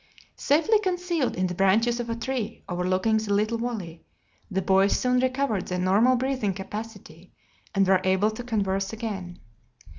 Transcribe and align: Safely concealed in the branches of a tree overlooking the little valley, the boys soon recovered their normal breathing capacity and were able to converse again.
Safely 0.35 0.79
concealed 0.79 1.35
in 1.35 1.45
the 1.45 1.53
branches 1.53 1.99
of 1.99 2.09
a 2.09 2.15
tree 2.15 2.63
overlooking 2.67 3.17
the 3.17 3.35
little 3.35 3.59
valley, 3.59 4.03
the 4.49 4.59
boys 4.59 4.97
soon 4.97 5.19
recovered 5.19 5.67
their 5.67 5.77
normal 5.77 6.15
breathing 6.15 6.55
capacity 6.55 7.31
and 7.75 7.87
were 7.87 8.01
able 8.03 8.31
to 8.31 8.43
converse 8.43 8.91
again. 8.91 9.37